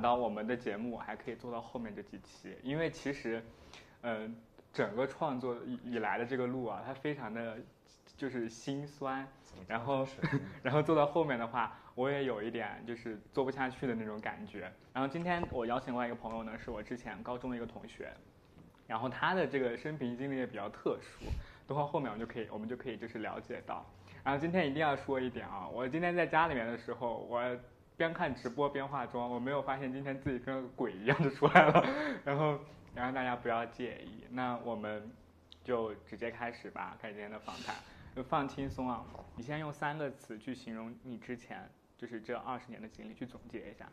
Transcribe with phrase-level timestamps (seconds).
[0.00, 3.42] 到我们的节目还可以做到后面这几期，因为其实，
[4.02, 4.34] 嗯、
[4.72, 7.58] 整个创作以以来的这个路啊，它非常的
[8.16, 9.26] 就是心酸，
[9.66, 10.06] 然后
[10.62, 14.72] 然后做到后面的话，我也有一点就是做不下去的那种感觉。
[14.92, 18.12] 然后今天我邀请过来一个朋友呢，是我之前高中的一个同学，
[18.86, 21.24] 然后他的这个生平经历也比较特殊，
[21.66, 23.86] 等会儿后面我们就可以我们就可以就是了解到。
[24.22, 27.40] 然后今天一定要说一点啊，我今天在家里面的时候，我
[28.00, 31.84] 边看直播边化妆，我没有发现今天自己跟个鬼一样就出来了，
[32.24, 32.58] 然后
[32.94, 34.24] 然后大家不要介意。
[34.30, 35.12] 那我们
[35.62, 37.76] 就直接开始吧，开始今天的访谈，
[38.16, 39.04] 就放轻松啊。
[39.36, 43.86] 你先用三个词去形容你之前就是这二十年的经历，去总结一下。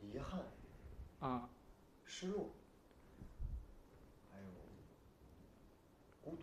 [0.00, 0.40] 遗憾、
[1.20, 1.48] 嗯，
[2.04, 2.50] 失落，
[4.32, 4.46] 还有
[6.20, 6.42] 孤独。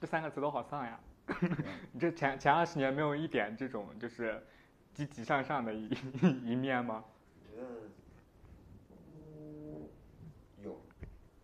[0.00, 1.00] 这三个词都好丧呀。
[1.92, 4.42] 你这前前二十年没有一点这种就是
[4.94, 5.88] 积极向上的一
[6.44, 7.04] 一面吗？
[7.34, 7.88] 我觉得，
[8.90, 9.88] 嗯，
[10.62, 10.80] 有，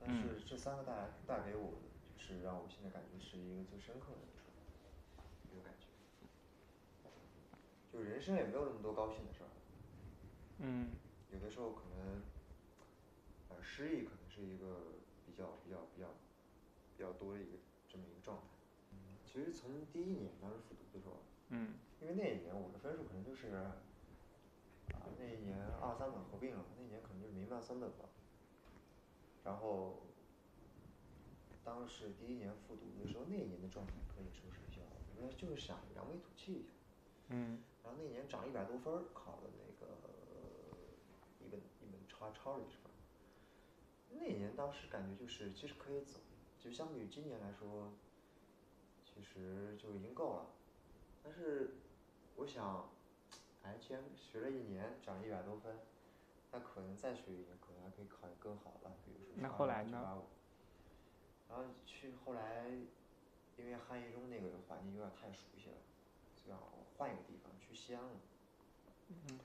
[0.00, 0.92] 但是这三个带
[1.26, 4.18] 带给我的，就是让我现在感觉是一个最深刻的
[5.52, 5.86] 一个感觉。
[7.92, 9.50] 就人生也没有那么多高兴的事儿，
[10.58, 10.92] 嗯
[11.32, 12.22] 有的时候可能，
[13.48, 14.92] 呃，失意可能是一个
[15.26, 16.08] 比较比较比较
[16.96, 18.53] 比较多的一个这么一个状态。
[19.34, 21.16] 嗯，其实从第一年当时复读的时候，
[21.50, 23.76] 嗯因为那一年我的分数可能就是，啊，
[25.18, 28.08] 那一年二三本合并了，那一年可能就是民办三本吧。
[29.44, 29.98] 然后，
[31.64, 34.82] 当时第一年复读的时候，那一年的状态可以说是比较，
[35.16, 36.72] 应该就是想扬眉吐气一下。
[37.28, 39.92] 嗯然后那年涨一百多分儿，考了那个
[41.40, 42.94] 一本一本超超了一分儿。
[44.10, 46.20] 那年当时感觉就是其实可以走，
[46.58, 47.92] 就相比于今年来说，
[49.14, 50.46] 其实就已经够了。
[51.22, 51.74] 但是
[52.36, 52.90] 我想，
[53.62, 55.78] 哎，既然学了一年，涨一百多分，
[56.52, 60.22] 那可能再学一年，可能还可以考得更好了，比如说那上后来呢
[61.48, 62.68] 然后去后来，
[63.56, 65.76] 因为汉一中那个环境有点太熟悉了，
[66.44, 66.58] 就想
[66.96, 68.10] 换一个地方，去西安了。
[69.08, 69.38] 嗯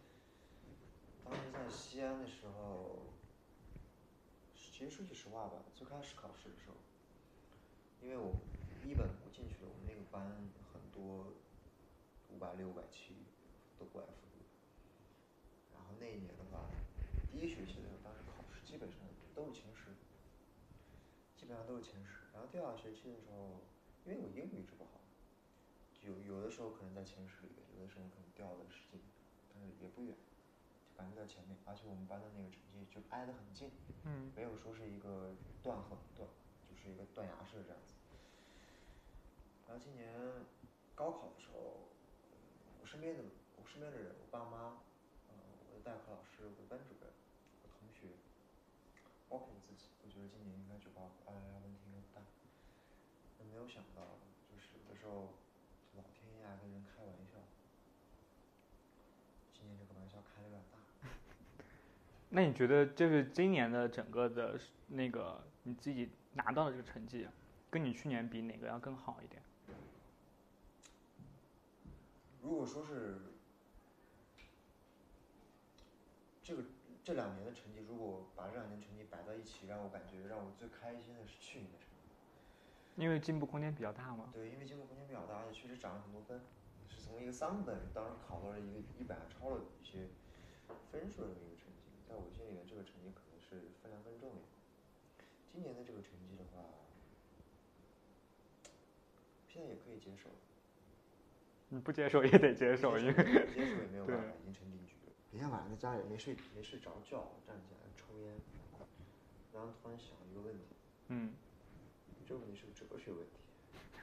[1.24, 2.98] 当时在西安的时候，
[4.56, 6.76] 其实说句实话吧，最开始考试的时候，
[8.02, 8.34] 因为我
[8.88, 10.26] 一本我进去了，我们那个班
[10.74, 11.34] 很多
[12.30, 13.14] 五百六、百七
[13.78, 14.46] 都过来复读。
[15.74, 16.70] 然后那一年的话，
[17.32, 19.00] 第一学期的时候，当时考试基本上
[19.36, 19.94] 都是前十，
[21.38, 22.30] 基本上都是前十。
[22.34, 23.62] 然后第二学期的时候，
[24.06, 25.02] 因为我英语一直不好，
[26.02, 29.06] 有有的时候可能在前十里面，有的时候可能掉了十几，
[29.54, 30.16] 但是也不远，
[30.82, 31.58] 就感觉在前面。
[31.66, 33.70] 而且我们班的那个成绩就挨得很近，
[34.04, 36.28] 嗯没有说是一个断很断，
[36.68, 37.94] 就是一个断崖式这样子。
[39.70, 40.10] 然后今年
[40.96, 41.86] 高考的时候，
[42.82, 43.22] 我身边的
[43.56, 44.82] 我身边的人，我爸妈，
[45.30, 45.38] 呃，
[45.70, 47.14] 我的代课老师，我的班主任，
[47.62, 48.18] 我同学，
[49.30, 52.26] 包括我自己，我觉得今年应该就高考，哎，问题应该不大。
[53.38, 54.18] 但没有想到，
[54.50, 55.38] 就是有的时候
[55.96, 57.38] 老天爷跟人开玩笑，
[59.54, 60.80] 今年这个玩笑开的有点大。
[62.34, 67.28] 那你觉得就是今年的整个的那个你自己拿到的这个成绩，
[67.70, 69.40] 跟你去年比哪个要更好一点？
[72.42, 73.18] 如果说是
[76.42, 76.64] 这个
[77.04, 81.96] 这两年的成绩，如果把这两年成绩摆到一起，让我感觉让我最开心的是去年的成绩。
[82.96, 84.30] 因为进步空间比较大嘛。
[84.34, 86.42] 对，因为进步空间比较大，而且确实涨了很多分，
[86.90, 90.08] 是从一个三本，当时考到了一个一百，超了一些
[90.92, 94.46] 分数的一个成绩，在我心里面，这个成绩可能是分量更重一点。
[95.52, 96.64] 今年的这个成绩的话，
[99.48, 100.30] 现在也可以接受，
[101.70, 105.14] 你不接受也得接受，因为接受也没有办法，对已经成定局了。
[105.32, 108.34] 那天晚上在家里没睡没睡着觉，站起来抽烟，
[109.54, 110.66] 然后突然想一个问题，
[111.10, 111.34] 嗯，
[112.28, 113.32] 这个问题是个哲学问题。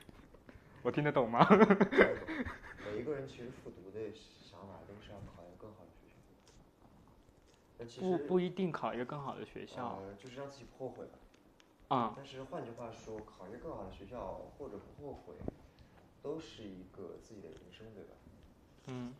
[0.82, 1.44] 我听得懂吗？
[2.86, 6.14] 每一个人其实复读的想法都是要考一个更好的学校。
[7.76, 11.18] 但其实不不一定考一个更好的学校呃，就是让自己不后悔吧。
[11.88, 15.34] 啊、但是换句话说，考一个更好的学校或者不后悔，
[16.26, 18.10] 都是一个自己的人生，对吧？
[18.88, 19.14] 嗯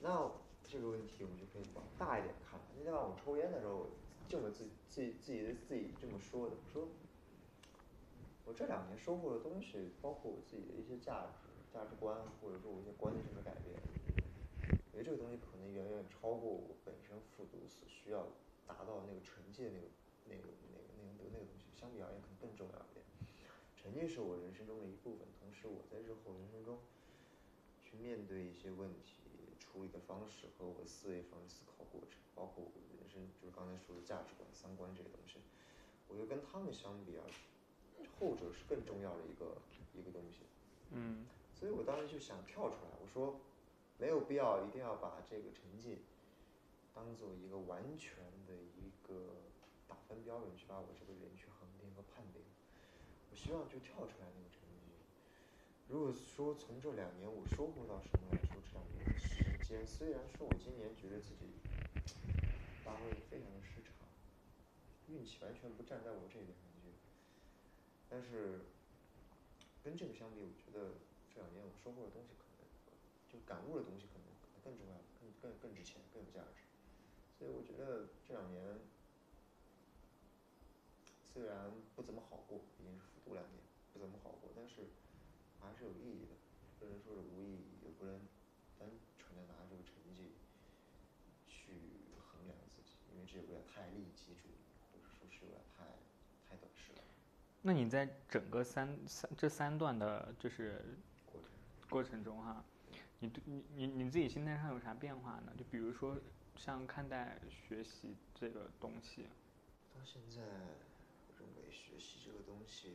[0.00, 0.30] 那
[0.64, 2.58] 这个问题我们就可以往大一点看。
[2.78, 3.84] 那天晚上我抽烟的时候，
[4.26, 6.88] 这么自己自己自己的自己这么说的，我说
[8.46, 13.76] 我这两年收获的东西，包括我自己的一些价值、价值观，或者说我一些观念上的改变，
[14.92, 18.26] 我觉得这个东西可能远远超过我本身复读所需要
[18.66, 19.84] 达到那个成绩的那个
[20.24, 20.40] 那个
[20.72, 22.78] 那个那个那个东西，相比而言可能更重要
[23.86, 26.76] 成绩是我人生中的一部分，同时我在日后人生中
[27.80, 29.22] 去去面对一些问题，
[29.58, 35.38] 处理的方式和我的思维方式、思考过程，包括我的人生，就是刚才说的价值观、三观这些东西，
[36.08, 37.24] 我觉得跟他们相比啊，
[38.18, 39.56] 后者是更重要的一个
[39.94, 40.42] 一个东西。
[40.90, 41.26] 嗯
[41.58, 43.40] 所以我当时就想跳出来，我说
[43.98, 45.98] 没有必要一定要把这个成绩
[46.92, 48.12] 当做一个完全
[48.46, 49.40] 的一个
[49.88, 52.42] 打分标准去把我这个人去衡定和判定。
[53.36, 54.96] 希望就跳出来那个成绩。
[55.88, 61.44] 如果说从这两年我收获到什么来说，这两年的时间，虽然说我今年觉得自己
[62.82, 63.92] 发挥得非常的失常，
[65.08, 66.90] 运气完全不站在我这边感觉，
[68.08, 68.64] 但是
[69.84, 70.96] 跟这个相比，我觉得
[71.30, 72.66] 这两年我收获的东西可能，
[73.30, 74.26] 就感悟的东西可能
[74.64, 76.64] 更重要，更更更值钱，更有价值。
[77.38, 78.80] 所以我觉得这两年
[81.32, 83.58] 虽然不怎么好过，毕竟是读两年，
[83.92, 84.86] 不怎么好过，但是
[85.60, 86.38] 还是有意义的。
[86.78, 88.20] 不能说是无意义，也不能
[88.78, 88.88] 单
[89.18, 90.30] 纯的拿这个成绩
[91.48, 91.72] 去
[92.22, 94.62] 衡量自己，因为这有点太利己主义，
[94.92, 95.82] 或者说是有点太
[96.48, 97.02] 太短视了。
[97.62, 100.84] 那你在整个三三这三段的，就是
[101.24, 101.50] 过程
[101.88, 102.62] 过程中哈，
[103.18, 105.52] 你对你你你自己心态上有啥变化呢？
[105.58, 106.16] 就比如说
[106.56, 109.26] 像看待学习这个东西，
[109.94, 110.42] 到现在，
[111.76, 112.90] 学习这个东西，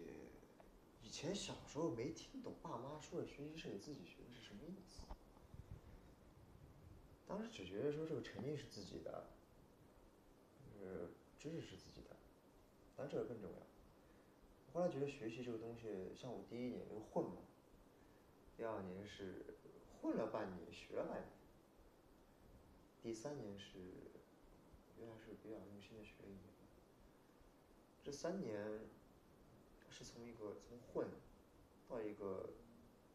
[1.04, 5.02] 以前小时候没听懂爸妈说的学习是给自己学的是什么意思。
[7.28, 9.30] 当时只觉得说这个成绩是自己的，
[10.80, 12.16] 就是知识是自己的，
[12.98, 13.58] 但这个更重要。
[14.74, 17.38] 后来觉得学习这个东西，像我第一年就混嘛，
[18.58, 19.58] 第二年是
[20.02, 21.30] 混了半年，学了半年，
[23.02, 23.80] 第三年是
[25.00, 26.51] 原来是比较用心的学了一年。
[28.04, 28.80] 这三年
[29.90, 31.08] 是从一个从混
[31.88, 32.50] 到一个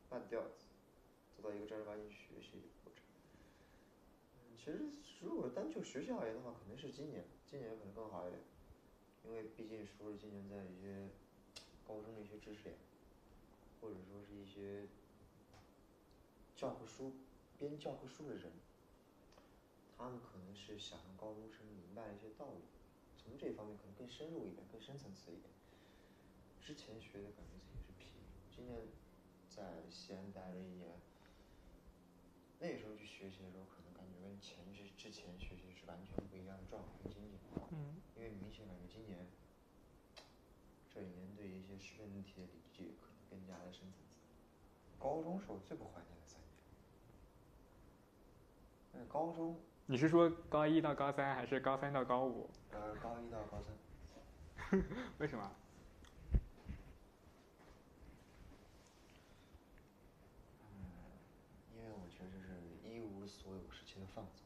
[0.08, 0.66] 半吊子，
[1.36, 3.02] 走到一个正儿八经学习的过程。
[4.56, 4.80] 其实
[5.20, 8.40] 如果单就学习而言的话，可能是今年，今年可能更好一点，
[9.24, 11.08] 因为毕竟说是今年在一些
[11.86, 12.76] 高中的一些知识点，
[13.80, 14.86] 或者说是一些
[16.56, 17.12] 教科书
[17.58, 18.52] 编教科书的人，
[19.96, 22.62] 他们可能是想让高中生明白一些道理，
[23.26, 25.50] 从这方面可能更深入一点，更深层次一点。
[26.62, 28.22] 之前学的感觉自己是皮，
[28.54, 28.86] 今年
[29.50, 30.94] 在西安待了一年，
[32.60, 37.38] 那时候去学习的时候，可能感觉跟前之之前学习是完全不一样的状态跟心境。
[37.72, 39.26] 嗯，因为明显感觉今年
[40.88, 44.22] 这一年对一些识别问题的理解可能更加的深层次。
[44.98, 46.50] 高中是我最不怀念的三年，
[48.94, 52.50] 因为高中你是说高一到高三，还是高三到高五？
[52.72, 54.82] 呃高一到高三，
[55.18, 55.50] 为什么？
[61.74, 64.44] 因为我觉得是一无所有时期的放纵。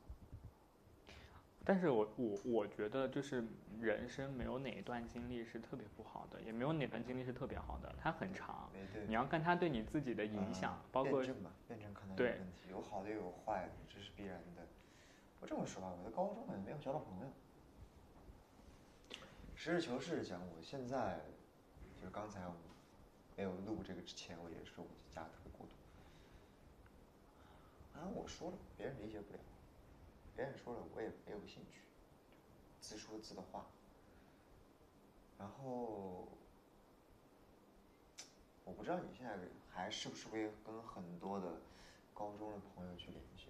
[1.64, 3.44] 但是我我我觉得就是
[3.80, 8.68] 人生没有哪一段经历是特别不好的，也没有哪段经历是特别好的，它很长。
[9.06, 14.66] 你要看它对你自己的影响，呃包括辩证吧，辩证看待这对个问题，有好的也有坏的，这是必然的。
[15.40, 17.32] 我这么说吧，我在高中也没有交到朋友。
[19.56, 21.20] 实事求是讲，我现在
[21.96, 22.54] 就是刚才我
[23.36, 25.72] 没有录这个之前，我也说我家特别孤独。
[27.92, 29.40] 当然我说了，别人理解不了，
[30.34, 31.80] 别人说了我也没有兴趣，
[32.80, 33.66] 自说自的话。
[35.38, 36.28] 然后
[38.64, 39.38] 我不知道你现在
[39.70, 41.60] 还是不是会跟很多的
[42.14, 43.46] 高中的朋友去联系，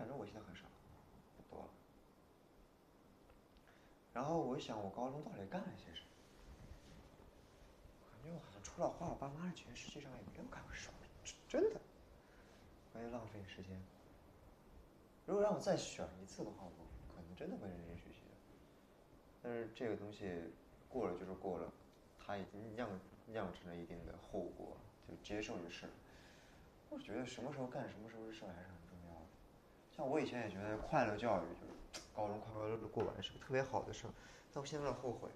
[0.00, 0.62] 反正我现在很少，
[1.36, 1.68] 不多了。
[4.14, 6.08] 然后我想，我高中到底干了些什么？
[8.10, 11.78] 感觉我好像除了花我爸妈的钱，实际上也没有干过什么，真真的，
[12.94, 13.78] 关于浪费时间。
[15.26, 18.34] 如果让我再选一次的话，我可能真的会认真学习的。
[19.42, 20.50] 但是这个东西
[20.88, 21.70] 过了就是过了，
[22.18, 22.88] 它已经酿
[23.26, 25.92] 酿成了一定的后果，就接受就是了。
[26.88, 28.79] 我觉得什么时候干什么时候的事还是。
[30.00, 34.10] 像我以前也觉得快乐教育就是 高中快快乐乐过完是个特别好的事儿，
[34.50, 35.28] 但我现在有点后悔。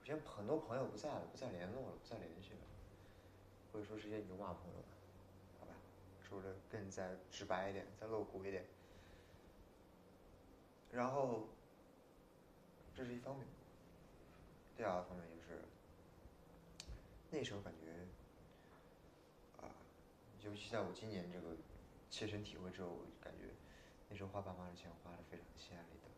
[0.00, 2.60] 我现在很多朋友不在了，不再联络了，不再联系了，
[3.70, 4.88] 或者说是一些牛马朋友吧，
[5.60, 5.74] 好吧，
[6.26, 8.64] 说的更再直白一点，再露骨一点。
[10.90, 11.48] 然后，
[12.96, 13.46] 这是一方面。
[14.74, 15.60] 第二个方面就是，
[17.30, 17.92] 那时候感觉，
[20.44, 21.56] 尤其在我今年这个
[22.10, 23.44] 切身体会之后，我就感觉
[24.08, 26.08] 那时候花爸妈的钱花的非常心安理得，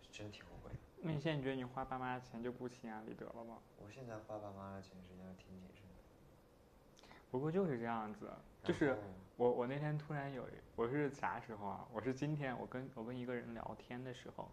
[0.00, 0.78] 是真挺后悔的。
[1.02, 3.58] 那你现在觉得你花爸妈的钱就不心安理得了吗？
[3.78, 8.30] 我现在花爸妈的钱实际上挺谨慎的，不过就是这样子，
[8.62, 8.96] 就是
[9.36, 11.88] 我我那天突然有，我是啥时候啊？
[11.92, 14.50] 我是今天我跟我跟一个人聊天的时候，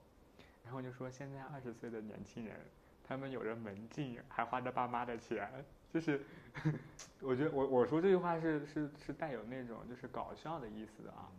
[0.64, 2.60] 然后就说现在二十岁的年轻人，
[3.04, 5.64] 他们有着门禁，还花着爸妈的钱，
[5.98, 6.22] 就是
[7.22, 11.32] 我觉得我我说这句话是是是带有那种就是搞笑的意思的啊，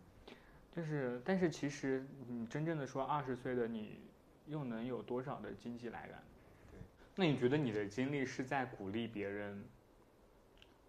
[0.75, 4.01] 就是但是其实你真正的说二十岁的你
[4.47, 6.17] 又能有多少的经济来源？
[6.71, 6.79] 对，
[7.15, 9.63] 那你觉得你的经历是在鼓励别人？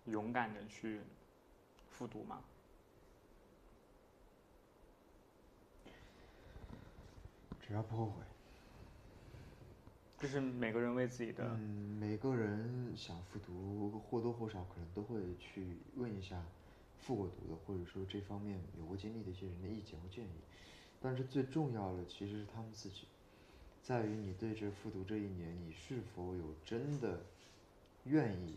[0.07, 0.99] 勇敢的去
[1.91, 2.43] 复读吗？
[7.61, 8.25] 只要不后悔。
[10.21, 11.57] 这是每个人为自己的。
[11.59, 16.45] 嗯，每个人想复读，或多或少可能都会去问一下
[16.99, 20.29] 复过读的，或者说这方面有过经历的一些人的意见和建议。
[21.01, 23.07] 但是最重要的其实是他们自己，
[23.83, 27.23] 在于你对这复读这一年，你是否有真的
[28.05, 28.57] 愿意。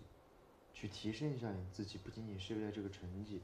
[0.74, 3.39] 去提升一下你自己，不仅仅是为了这个成绩，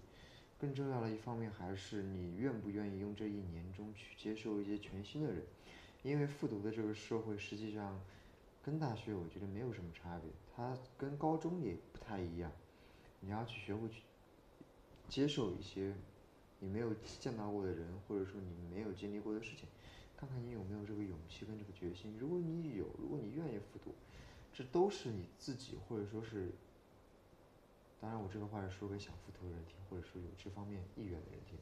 [0.60, 5.44] 更重要的一方面还是你愿不愿意用这一年中去接受一些全新的人，
[6.04, 8.00] 因为复读的这个社会实际上
[8.64, 12.52] 跟大学我觉得没有什么差别，它跟高中也不太一样，
[13.20, 14.02] 你要去学会去
[15.08, 15.94] 接受一些
[16.60, 19.68] 你没有见到过的人，或者说你没有经历过的事情，
[20.16, 22.16] 看看你有没有这个勇气跟这个决心。
[22.18, 23.94] 如果你有，如果你愿意复读，
[24.54, 26.52] 这都是你自己或者说是。
[28.02, 31.58] 当然，我这个话是说给想复读的人听，或者说有这方面意愿的人听。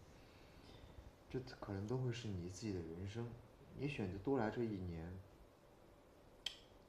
[1.31, 3.27] 这可能都会是你自己的人生。
[3.79, 5.13] 你选择多来这一年，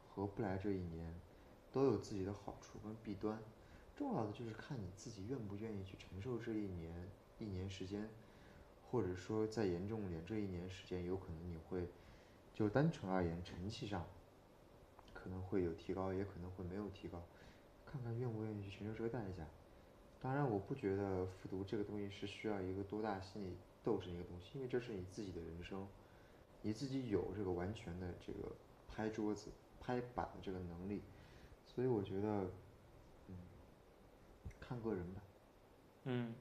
[0.09, 1.15] 和不来这一年，
[1.71, 3.39] 都有自己的好处跟弊端。
[3.95, 8.09] 重要的就是看你自己愿不愿意去承受这一年一年时间，
[8.91, 11.87] 或者说再严重点，这一年时间有可能你会，
[12.55, 14.07] 就单纯而言，成绩上
[15.13, 17.23] 可能会有提高，也可能会没有提高。
[17.85, 19.47] 看看愿不愿意去承受这个代价。
[20.21, 25.87] 当然，我不觉得复读这个东西是需要一个多大心理斗志一个东西，因为这是你自己的人生，
[26.63, 28.53] 你自己有这个完全的这个
[28.89, 29.51] 拍桌子、
[29.81, 31.03] 拍板的这个能力，
[31.67, 32.51] 所以我觉得，
[33.29, 33.35] 嗯，
[34.61, 35.23] 看个人吧。
[36.05, 36.35] 嗯，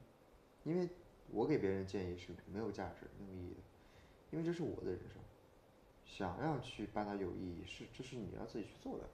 [0.64, 0.88] 因为
[1.30, 3.60] 我给别人建议是没有价值、没有意义的，
[4.30, 5.20] 因为这是我的人生，
[6.04, 9.04] 想要去把它有意义，是这是你要自己去做的。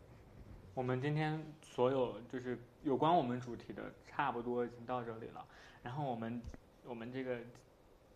[0.74, 5.46] 我们今天所有就是有关我们主题的，差不多已经到这里了。
[5.82, 6.42] 然后我们
[6.84, 7.38] 我们这个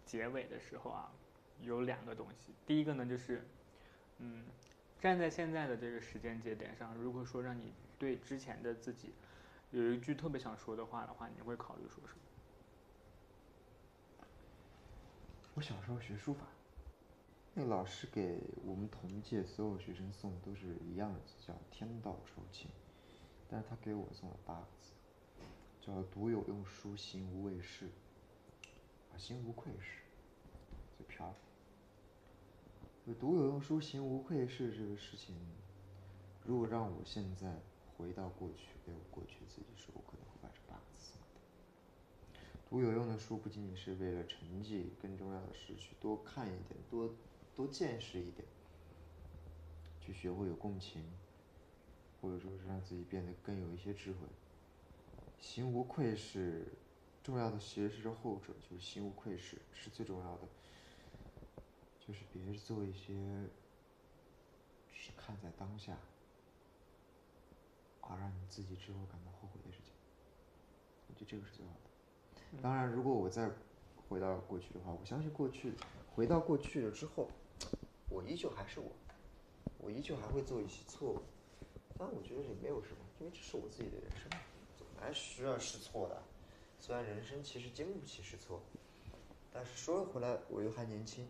[0.04, 1.12] 结尾的时候啊，
[1.62, 2.52] 有两个东西。
[2.66, 3.46] 第一个呢，就是
[4.18, 4.44] 嗯，
[5.00, 9.12] 站在现在的这个时间节点上，如果说让你对之前的自己
[9.70, 12.20] 有一句特别想说的话的话，你会考虑说什么？
[15.54, 16.46] 我小时候学书法。
[17.54, 22.70] 那老师给我们同届所有学生送的都是一样的字，叫“天道酬勤”，
[23.50, 24.92] 但是他给我送了八个字，
[25.80, 27.88] 叫“独有用书，行无畏事”，
[29.10, 30.02] 啊，心无愧事，
[30.96, 31.36] 最漂亮。
[33.20, 35.34] “读有用书，行无愧事”这个事情，
[36.44, 37.60] 如果让我现在
[37.96, 41.12] 回到过去，给我过去自己说，我可能会把这八个字。
[42.68, 47.10] 读有用的书不仅仅是为了成绩，更重要的是去多看一点，多。
[47.56, 48.46] 多见识一点，
[50.00, 51.02] 去学会有共情，
[52.20, 54.18] 或者说是让自己变得更有一些智慧。
[55.40, 56.68] 行无愧是
[57.20, 60.42] 重要的，其实是后者，就是行无愧是是最重要的，
[62.08, 63.12] 就是别做一些
[64.90, 65.94] 只看在当下，
[68.00, 69.92] 而让你自己之后感到后悔的事情。
[71.06, 72.62] 我觉得这个是最好的。
[72.62, 73.50] 当然，如果我再
[74.08, 75.74] 回到过去的话，我相信过去，
[76.14, 77.28] 回到过去了之后。
[78.08, 78.90] 我依旧还是我，
[79.76, 81.20] 我依旧还会做一些错误，
[81.98, 84.30] 但我觉得也没有什么，因为这是我自己的人生，
[84.78, 86.22] 总来需要试错的。
[86.80, 88.62] 虽然人生其实经不起试错，
[89.52, 91.28] 但是说回来，我又还年轻，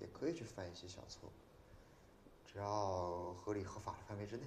[0.00, 1.30] 也可以去犯一些小错，
[2.44, 4.44] 只要合理合法的范围之内，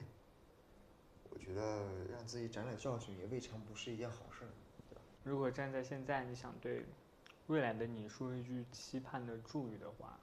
[1.29, 4.45] 我觉得让自己长点教训也未尝不是一件好事，
[4.89, 5.01] 对吧？
[5.23, 6.85] 如果站在现在，你想对
[7.47, 10.17] 未来的你说一句期盼的祝语的话。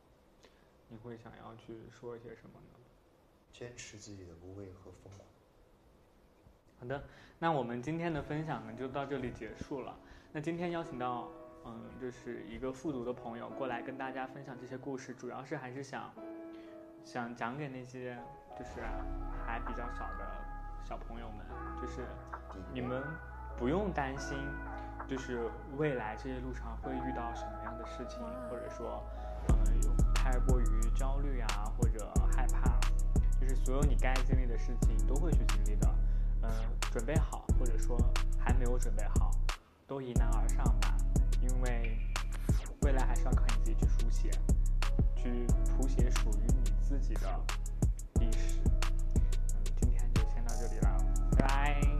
[0.90, 2.80] 你会想要去说一些什么呢？
[3.52, 5.28] 坚持自己的无畏和疯狂。
[6.80, 7.04] 好的，
[7.38, 10.00] 那我们今天的分享呢就到这里结束了。
[10.32, 11.30] 那今天邀请到，
[11.68, 16.10] 嗯，就是一个复读的朋友过来跟大家分享这些故事，主要是还是想，
[17.04, 18.16] 想讲给那些
[18.58, 18.80] 就是
[19.44, 20.26] 还比较小的
[20.82, 21.44] 小朋友们，
[21.80, 22.06] 就是
[22.72, 23.02] 你们
[23.58, 24.38] 不用担心，
[25.06, 29.04] 就是未来这些路上会遇到什么样的事情，或者说，
[29.48, 29.90] 嗯，有。
[30.14, 32.78] 太过于焦虑啊，或者害怕，
[33.40, 35.88] 就是所有你该经历的事情都会去经历的。
[36.42, 36.50] 嗯，
[36.92, 37.96] 准备好，或者说
[38.38, 39.30] 还没有准备好，
[39.86, 40.97] 都迎难而上吧，
[41.48, 41.98] 因为
[42.82, 44.30] 未来还是要靠你自己去书写，
[45.16, 47.40] 去谱写属于你自己的
[48.20, 48.58] 历史。
[48.64, 50.96] 嗯，今天就先到这里了，
[51.36, 51.97] 拜拜。